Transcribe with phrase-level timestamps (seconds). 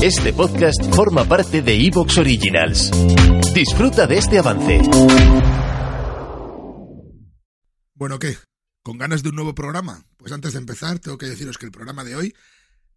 [0.00, 2.88] Este podcast forma parte de Evox Originals.
[3.52, 4.80] Disfruta de este avance.
[7.94, 8.38] Bueno, ¿qué?
[8.84, 10.06] ¿Con ganas de un nuevo programa?
[10.16, 12.36] Pues antes de empezar, tengo que deciros que el programa de hoy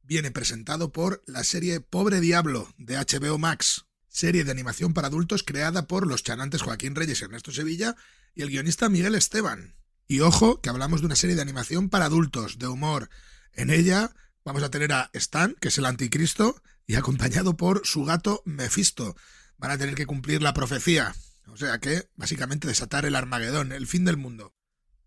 [0.03, 5.42] viene presentado por la serie Pobre Diablo de HBO Max, serie de animación para adultos
[5.42, 7.96] creada por los chanantes Joaquín Reyes y Ernesto Sevilla
[8.36, 9.74] y el guionista Miguel Esteban.
[10.08, 13.10] Y ojo, que hablamos de una serie de animación para adultos, de humor.
[13.54, 14.13] En ella
[14.44, 19.16] vamos a tener a Stan, que es el anticristo, y acompañado por su gato Mephisto.
[19.58, 21.16] Van a tener que cumplir la profecía,
[21.48, 24.55] o sea que básicamente desatar el Armagedón, el fin del mundo.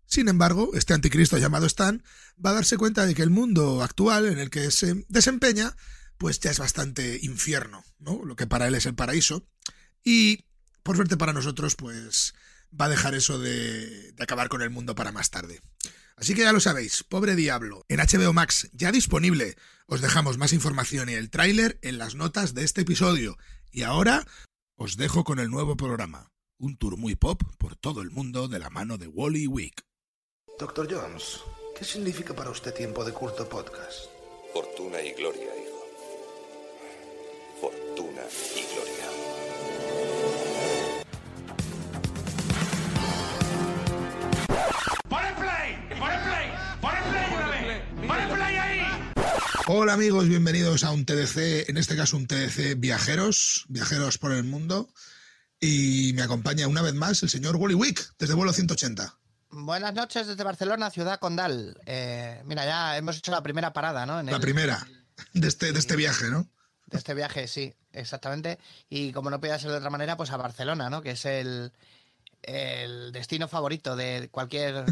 [0.05, 2.03] Sin embargo, este anticristo llamado Stan
[2.43, 5.75] va a darse cuenta de que el mundo actual en el que se desempeña,
[6.17, 8.23] pues ya es bastante infierno, ¿no?
[8.23, 9.47] Lo que para él es el paraíso.
[10.03, 10.45] Y,
[10.83, 12.33] por suerte para nosotros, pues
[12.79, 15.61] va a dejar eso de, de acabar con el mundo para más tarde.
[16.17, 19.55] Así que ya lo sabéis, Pobre Diablo, en HBO Max, ya disponible.
[19.85, 23.37] Os dejamos más información y el tráiler en las notas de este episodio.
[23.71, 24.25] Y ahora
[24.77, 28.59] os dejo con el nuevo programa, un tour muy pop por todo el mundo de
[28.59, 29.85] la mano de Wally Wick.
[30.57, 31.41] Doctor Jones,
[31.77, 34.05] ¿qué significa para usted tiempo de curto podcast?
[34.53, 35.85] Fortuna y gloria, hijo.
[37.59, 38.21] Fortuna
[38.55, 39.04] y gloria.
[49.67, 54.43] Hola amigos, bienvenidos a un TDC, en este caso un TDC Viajeros, Viajeros por el
[54.43, 54.89] Mundo.
[55.59, 59.17] Y me acompaña una vez más el señor Wally Wick, desde vuelo 180.
[59.49, 61.79] Buenas noches desde Barcelona, ciudad condal.
[61.85, 64.19] Eh, mira, ya hemos hecho la primera parada, ¿no?
[64.19, 64.85] En La el- primera
[65.33, 66.47] de este, de este viaje, ¿no?
[66.87, 68.59] De este viaje, sí, exactamente.
[68.89, 71.01] Y como no podía ser de otra manera, pues a Barcelona, ¿no?
[71.01, 71.71] Que es el,
[72.43, 74.85] el destino favorito de cualquier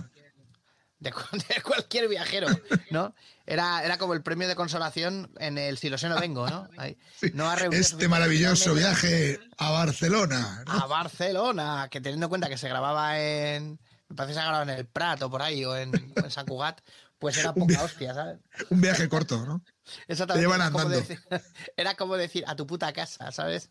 [1.03, 2.47] de, cu- de cualquier viajero,
[2.89, 3.13] ¿no?
[3.45, 6.67] Era, era como el premio de consolación en el Si lo sé no vengo, ¿no?
[6.77, 6.97] Ahí.
[7.19, 7.31] Sí.
[7.33, 10.63] No ha Este maravilloso viaje a Barcelona.
[10.65, 10.71] ¿no?
[10.71, 14.63] a Barcelona, que teniendo en cuenta que se grababa en me parece que se grababa
[14.63, 16.79] en el Prat o por ahí o en, en San Cugat,
[17.19, 17.83] pues era poca viaje.
[17.85, 18.39] hostia, ¿sabes?
[18.69, 19.61] Un viaje corto, ¿no?
[20.07, 20.41] Exactamente.
[20.47, 21.05] llevan era como andando.
[21.07, 21.41] decir-
[21.75, 23.69] era como decir a tu puta casa, ¿sabes?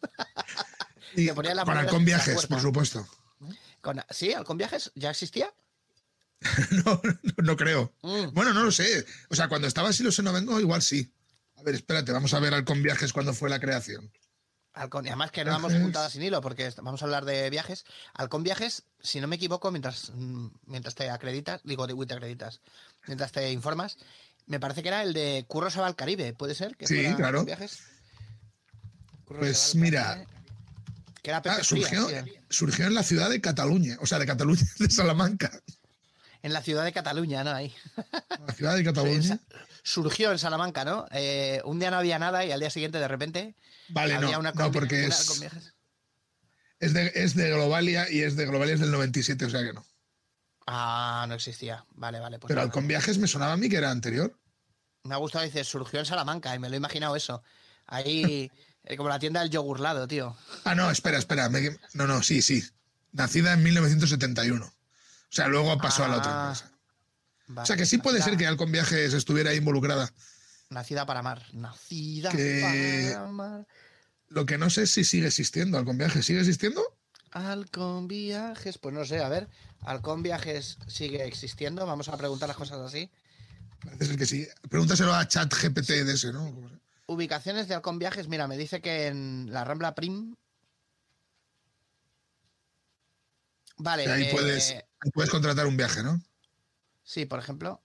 [1.15, 3.07] Y Te ponían las con monedas Halcón en la Viajes, por supuesto.
[3.81, 4.33] Con- ¿Sí?
[4.35, 5.51] ¿Halcón Viajes ya existía?
[6.85, 7.95] No, no, no creo.
[8.03, 8.33] Mm.
[8.33, 9.05] Bueno, no lo sé.
[9.29, 11.13] O sea, cuando estaba así, lo sé, no vengo, igual sí.
[11.57, 14.11] A ver, espérate, vamos a ver Halcón Viajes cuándo fue la creación.
[14.75, 15.83] Halcón, y además que no Viajes.
[15.83, 17.85] juntado sin hilo porque vamos a hablar de viajes.
[18.15, 22.61] Halcón Viajes, si no me equivoco, mientras, mm, mientras te acreditas, digo, te, acreditas,
[23.07, 23.99] mientras te informas,
[24.47, 26.77] me parece que era el de Curro se va al Caribe, ¿puede ser?
[26.77, 27.45] que Sí, claro.
[27.45, 27.81] Viajes?
[29.25, 30.25] Curro Pues mira,
[31.23, 32.09] Que era Pepe Ah, Frías, surgió,
[32.49, 35.51] surgió en la ciudad de Cataluña, o sea, de Cataluña, de Salamanca.
[36.43, 37.51] En la ciudad de Cataluña, ¿no?
[37.51, 37.75] Ahí.
[38.47, 39.39] La ciudad de Cataluña.
[39.85, 41.07] Surgió en Salamanca, ¿no?
[41.13, 43.55] Eh, un día no había nada y al día siguiente, de repente,
[43.89, 45.43] Vale, había no, una no, porque una es,
[46.79, 49.73] es, de, es de Globalia y es de Globalia es del 97, o sea que
[49.73, 49.85] no.
[50.67, 51.85] Ah, no existía.
[51.95, 52.39] Vale, vale.
[52.39, 52.67] Pues Pero nada.
[52.67, 54.39] Halcón Viajes me sonaba a mí que era anterior.
[55.05, 57.43] Me ha gustado, dice, surgió en Salamanca y me lo he imaginado eso.
[57.87, 58.51] Ahí,
[58.85, 60.37] eh, como la tienda del yogurlado, tío.
[60.65, 61.49] Ah, no, espera, espera.
[61.49, 62.63] me- no, no, sí, sí.
[63.11, 64.73] Nacida en 1971.
[65.33, 67.63] O sea, luego pasó a la otra Ah, empresa.
[67.63, 70.13] O sea, que sí puede nacida- ser que Halcón Viajes estuviera ahí involucrada.
[70.69, 71.43] Nacida para amar.
[71.55, 72.61] Nacida Que-
[73.13, 73.67] para amar.
[74.29, 76.25] Lo que no sé es si sigue existiendo Halcón Viajes.
[76.25, 76.83] ¿Sigue existiendo?
[77.31, 79.49] Halcón Viajes, pues no sé, a ver.
[79.81, 81.87] Halcón Viajes sigue existiendo.
[81.87, 83.11] Vamos a preguntar las cosas así.
[83.85, 84.47] Parece ser que sí.
[84.71, 86.45] Pregúntaselo a chat GPT de ese, ¿no?
[86.55, 90.35] ¿Cómo se- Ubicaciones de Halcón Viajes, mira, me dice que en la Rambla Prim.
[93.79, 94.07] Vale.
[94.11, 94.81] ahí, eh, puedes, ahí
[95.11, 96.23] puedes contratar un viaje, ¿no?
[97.03, 97.83] Sí, por ejemplo.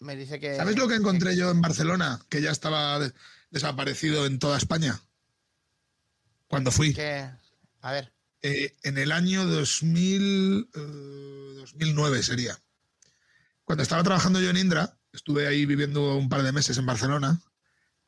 [0.00, 0.56] Me dice que.
[0.56, 2.20] ¿Sabes lo que encontré yo en Barcelona?
[2.28, 3.12] Que ya estaba de-
[3.50, 5.00] desaparecido en toda España.
[6.48, 6.94] Cuando fui.
[6.94, 7.28] que-
[7.82, 8.12] A ver.
[8.42, 12.58] Eh, en el año 2000, eh, 2009 sería.
[13.64, 17.40] Cuando estaba trabajando yo en Indra, estuve ahí viviendo un par de meses en Barcelona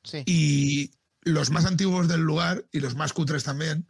[0.03, 0.23] Sí.
[0.27, 0.91] y
[1.23, 3.87] los más antiguos del lugar y los más cutres también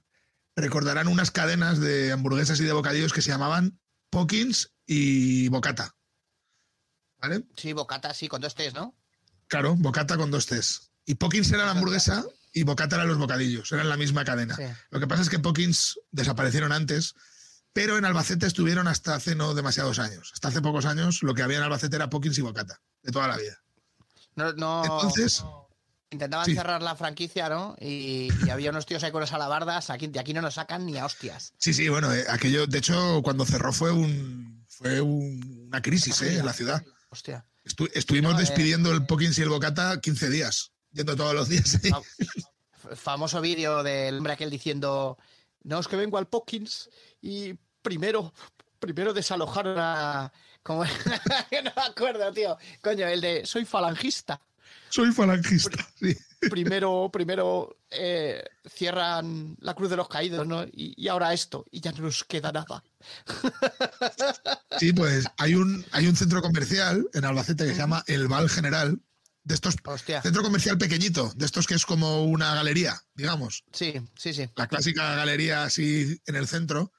[0.57, 3.79] recordarán unas cadenas de hamburguesas y de bocadillos que se llamaban
[4.12, 5.97] Pokins y Bocata.
[7.19, 7.44] ¿Vale?
[7.56, 8.94] Sí, bocata, sí, con dos T's, ¿no?
[9.49, 10.91] Claro, Bocata con dos T's.
[11.06, 12.23] Y Pokins era la hamburguesa
[12.53, 14.55] y Bocata eran los bocadillos, eran la misma cadena.
[14.55, 14.64] Sí.
[14.91, 17.14] Lo que pasa es que Pokins desaparecieron antes,
[17.73, 20.31] pero en Albacete estuvieron hasta hace no demasiados años.
[20.35, 23.29] Hasta hace pocos años lo que había en Albacete era Pokins y Bocata, de toda
[23.29, 23.62] la vida.
[24.37, 25.43] No, no- Entonces,
[26.12, 26.55] intentaban sí.
[26.55, 27.75] cerrar la franquicia, ¿no?
[27.81, 29.91] Y, y había unos tíos ahí con las alabardas.
[29.91, 31.53] Aquí, de aquí no nos sacan ni a hostias.
[31.59, 36.20] sí, sí, bueno, eh, aquello, de hecho, cuando cerró fue un fue un- una crisis
[36.23, 36.82] eh, en la ciudad.
[37.11, 37.44] Hostia.
[37.64, 41.49] Estu- estuvimos No, eh, despidiendo el Pokins y el Bocata 15 días, yendo todos los
[41.49, 41.79] días.
[42.97, 45.19] famoso vídeo del hombre aquel diciendo,
[45.62, 48.32] no, es que vengo al Pokins y primero,
[48.79, 50.32] primero desalojaron a...
[50.62, 50.85] Como...
[50.85, 50.91] no
[51.76, 52.56] me acuerdo, tío.
[52.82, 54.41] Coño, el de, soy falangista.
[54.91, 55.87] Soy falangista.
[55.99, 56.17] Sí.
[56.51, 60.65] Primero, primero eh, cierran la Cruz de los Caídos, ¿no?
[60.65, 62.83] Y, y ahora esto, y ya no nos queda nada.
[64.79, 68.49] Sí, pues hay un, hay un centro comercial en Albacete que se llama El Val
[68.51, 68.99] General,
[69.45, 70.23] de estos Hostia.
[70.23, 74.49] centro comercial pequeñito, de estos que es como una galería, digamos, Sí, sí, sí.
[74.57, 76.93] la clásica galería así en el centro.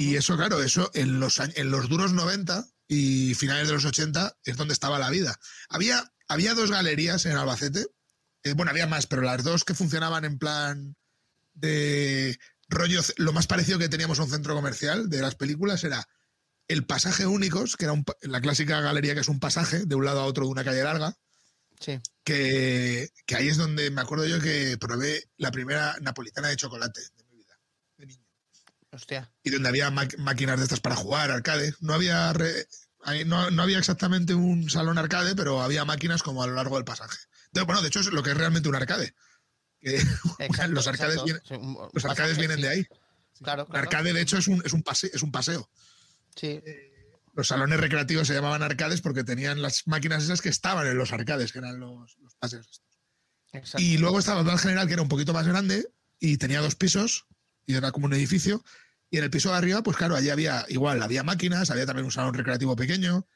[0.00, 4.36] Y eso, claro, eso en los, en los duros 90 y finales de los 80
[4.44, 5.38] es donde estaba la vida.
[5.68, 7.86] Había, había dos galerías en Albacete,
[8.42, 10.96] eh, bueno, había más, pero las dos que funcionaban en plan
[11.54, 12.38] de
[12.68, 16.06] rollo, lo más parecido que teníamos a un centro comercial de las películas era
[16.68, 20.04] el pasaje únicos, que era un la clásica galería que es un pasaje de un
[20.04, 21.16] lado a otro de una calle larga,
[21.78, 21.98] Sí.
[22.24, 27.00] que, que ahí es donde me acuerdo yo que probé la primera napolitana de chocolate
[27.16, 27.58] de mi vida,
[27.98, 28.24] de niño.
[28.90, 29.30] Hostia.
[29.42, 31.74] Y donde había máquinas de estas para jugar, arcade.
[31.80, 32.66] No había, re-
[33.26, 36.84] no, no había exactamente un salón arcade, pero había máquinas como a lo largo del
[36.84, 37.18] pasaje.
[37.46, 39.14] Entonces, bueno, de hecho es lo que es realmente un arcade.
[39.80, 39.96] Que
[40.38, 41.42] Exacto, los arcades, vienen,
[41.92, 42.62] los arcades vienen sí.
[42.62, 42.86] de ahí.
[43.42, 45.70] Claro, arcade, de hecho, es un, es un, pase- es un paseo.
[46.34, 46.62] Sí.
[47.34, 51.12] Los salones recreativos se llamaban arcades porque tenían las máquinas esas que estaban en los
[51.12, 52.66] arcades, que eran los, los paseos.
[52.66, 52.82] estos.
[53.52, 53.82] Exacto.
[53.82, 55.86] Y luego estaba el General, que era un poquito más grande
[56.18, 57.26] y tenía dos pisos
[57.66, 58.64] y era como un edificio.
[59.10, 62.06] Y en el piso de arriba, pues claro, allí había igual, había máquinas, había también
[62.06, 63.26] un salón recreativo pequeño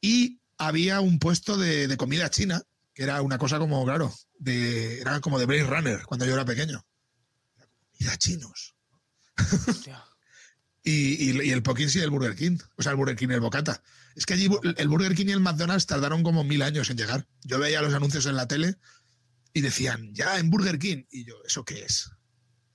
[0.00, 2.62] y había un puesto de, de comida china,
[2.94, 6.44] que era una cosa como, claro, de, era como de Blade Runner cuando yo era
[6.44, 6.84] pequeño.
[7.56, 7.66] Era
[7.98, 8.74] comida chinos.
[10.82, 12.58] Y, y- y el Pokins y el Burger King.
[12.76, 13.82] O sea, el Burger King y el Bocata.
[14.14, 17.26] Es que allí el Burger King y el McDonald's tardaron como mil años en llegar.
[17.42, 18.76] Yo veía los anuncios en la tele
[19.52, 21.04] y decían, ya en Burger King.
[21.10, 22.10] Y yo, ¿eso qué es?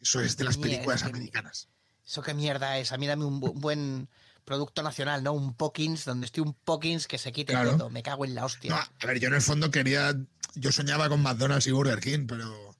[0.01, 1.69] Eso es de las películas americanas.
[2.05, 2.91] Eso qué mierda es.
[2.91, 4.09] A mí dame un bu- buen
[4.45, 5.33] producto nacional, ¿no?
[5.33, 7.77] Un Pokins, donde esté un Pokins que se quite Claro.
[7.77, 7.89] todo.
[7.89, 8.69] Me cago en la hostia.
[8.71, 10.13] No, a ver, yo en el fondo quería.
[10.55, 12.75] Yo soñaba con McDonald's y Burger King, pero,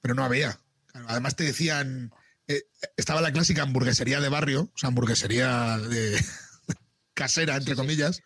[0.00, 0.58] pero no había.
[1.06, 2.12] Además te decían.
[2.48, 2.62] eh,
[2.96, 6.22] estaba la clásica hamburguesería de barrio, o sea, hamburguesería de
[7.14, 8.22] casera, entre comillas,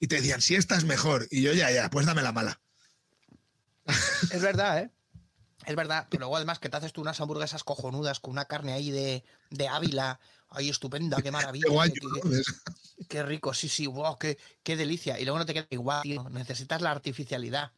[0.00, 1.26] y te decían, si esta es mejor.
[1.30, 2.60] Y yo, ya, ya, pues dame la mala.
[4.30, 4.90] Es verdad, ¿eh?
[5.66, 6.06] Es verdad.
[6.10, 9.24] Pero luego además que te haces tú unas hamburguesas cojonudas con una carne ahí de,
[9.50, 10.20] de Ávila.
[10.50, 11.66] Ahí estupenda, qué maravilla.
[13.08, 15.18] Qué rico, sí, sí, wow, qué, qué delicia.
[15.18, 16.28] Y luego no te queda igual, tío.
[16.28, 17.72] Necesitas la artificialidad.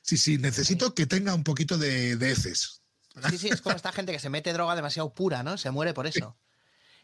[0.00, 2.80] Sí, sí, necesito que tenga un poquito de, de heces.
[3.28, 5.58] Sí, sí, es como esta gente que se mete droga demasiado pura, ¿no?
[5.58, 6.36] Se muere por eso.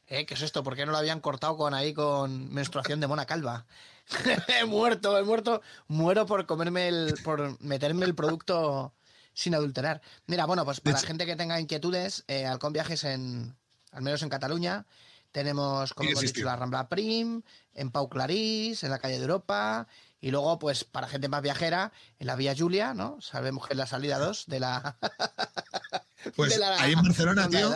[0.07, 0.27] ¿Eh?
[0.27, 0.63] ¿Qué es esto?
[0.63, 3.67] ¿Por qué no lo habían cortado con ahí con menstruación de mona calva?
[4.61, 8.95] he muerto, he muerto, muero por comerme el, por meterme el producto
[9.35, 10.01] sin adulterar.
[10.27, 13.55] Mira, bueno, pues para la gente que tenga inquietudes, eh, Halcón Viajes en,
[13.93, 14.87] al menos en Cataluña,
[15.33, 17.43] tenemos, como hemos dicho, la Rambla Prim,
[17.75, 19.89] en Pau Clarís, en la calle de Europa,
[20.21, 23.21] y luego, pues, para gente más viajera, en la Vía Julia, ¿no?
[23.21, 24.97] Sabemos que es la salida 2 de la...
[26.37, 27.71] Pues de la ahí en Barcelona, tío,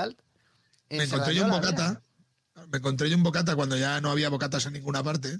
[0.89, 2.01] me encontré yo un bocata.
[2.69, 5.39] Me encontré yo un bocata cuando ya no había bocatas en ninguna parte.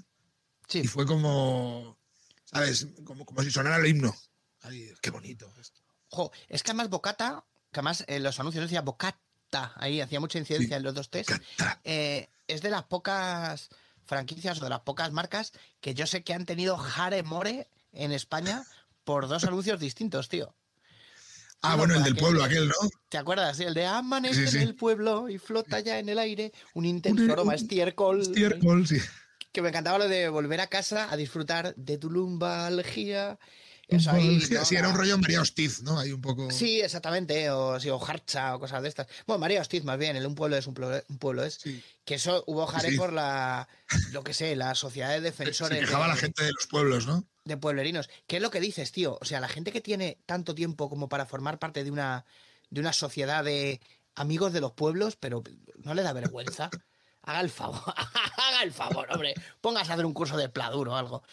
[0.67, 1.97] Sí, Y fue como,
[2.45, 2.87] ¿sabes?
[3.03, 4.15] Como, como si sonara el himno.
[4.61, 5.51] Ay, qué bonito.
[5.59, 5.81] esto.
[6.09, 10.37] Jo, es que además Bocata, que además en los anuncios decía Bocata, ahí hacía mucha
[10.39, 10.73] incidencia Sí.
[10.77, 11.31] en los dos test,
[11.83, 13.69] eh, es de las pocas
[14.05, 18.11] franquicias o de las pocas marcas que yo sé que han tenido Jare More en
[18.11, 18.63] España
[19.03, 20.53] por dos anuncios distintos, tío.
[21.61, 22.73] Ah, bueno, el del aquel- pueblo aquel, ¿no?
[23.09, 23.57] ¿Te acuerdas?
[23.57, 24.57] Sí, el de amanece Sí, sí.
[24.57, 28.21] en el pueblo y flota ya en el aire un intenso Un- aroma un- estiércol.
[28.21, 28.97] Estiércol, sí.
[29.51, 33.37] Que me encantaba lo de volver a casa a disfrutar de tu lumbalgia.
[33.89, 34.63] Eso ahí, sí, ¿no?
[34.63, 35.97] sí, era un rollo María Hostiz, ¿no?
[35.97, 36.51] Ahí un poco.
[36.51, 39.07] Sí, exactamente, o, sí, o Harcha o cosas de estas.
[39.25, 41.55] Bueno, María Hostiz, más bien, el un pueblo es un pueblo, un pueblo es.
[41.55, 41.83] Sí.
[42.05, 42.97] Que eso hubo jare Sí.
[42.97, 43.67] por la,
[44.11, 47.07] lo que sé, la sociedad de Se defensores quejaba de, la gente de los pueblos,
[47.07, 47.25] ¿no?
[47.45, 48.09] de pueblerinos.
[48.27, 49.17] ¿Qué es lo que dices, tío?
[49.19, 52.25] O sea, la gente que tiene tanto tiempo como para formar parte de una,
[52.69, 53.81] de una sociedad de
[54.15, 55.43] amigos de los pueblos, pero
[55.77, 56.69] no le da vergüenza.
[57.23, 57.81] Haga el favor,
[58.37, 59.33] haga el favor, hombre.
[59.61, 61.23] Póngase a hacer un curso de pladur o algo.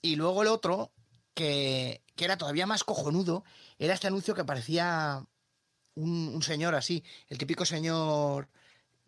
[0.00, 0.92] Y luego el otro,
[1.34, 3.44] que, que era todavía más cojonudo,
[3.78, 5.26] era este anuncio que parecía
[5.94, 8.48] un, señor así, el típico señor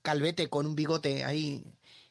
[0.03, 1.65] calvete con un bigote ahí.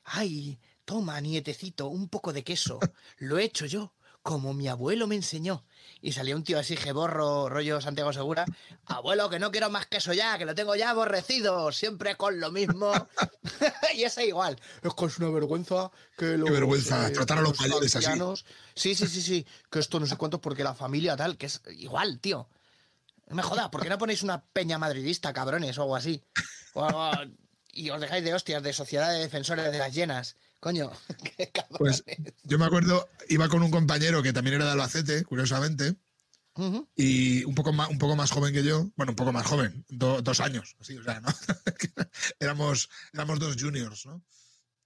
[0.04, 2.80] Ay, toma, nietecito, un poco de queso.
[3.18, 5.66] Lo he hecho yo, como mi abuelo me enseñó.
[6.02, 8.46] Y salía un tío así, geborro, rollo Santiago Segura.
[8.86, 12.52] Abuelo, que no quiero más queso ya, que lo tengo ya aborrecido, siempre con lo
[12.52, 12.92] mismo.
[13.96, 14.60] y ese igual.
[14.82, 18.06] Es que es una vergüenza que los, vergüenza, tratar a los mayores así.
[18.76, 19.46] Sí, sí, sí, sí.
[19.70, 22.48] Que esto no sé cuánto, porque la familia tal, que es igual, tío.
[23.28, 26.24] No me jodas, ¿por qué no ponéis una peña madridista, cabrones, o algo así?
[26.74, 27.34] O algo-
[27.76, 30.36] y os dejáis de hostias de sociedad de defensores de las llenas.
[30.60, 30.92] Coño,
[31.38, 32.02] qué cabrones.
[32.04, 32.04] Pues
[32.44, 35.96] yo me acuerdo, iba con un compañero que también era de Albacete, curiosamente,
[36.96, 39.84] y un poco más, un poco más joven que yo, bueno, un poco más joven,
[39.90, 41.28] do- dos años, así, o sea, ¿no?
[42.40, 44.24] éramos, éramos dos juniors, ¿no?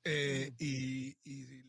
[0.03, 1.68] Eh, y, y-